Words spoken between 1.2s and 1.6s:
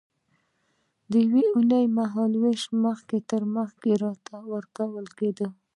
یوې